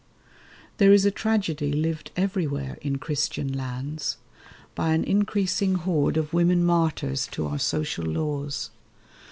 [0.79, 4.17] There is a tragedy lived everywhere In Christian lands,
[4.73, 8.71] by an increasing horde Of women martyrs to our social laws.